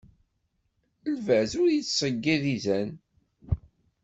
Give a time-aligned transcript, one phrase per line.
[1.13, 2.89] Lbaz ur yettseyyiḍ izan.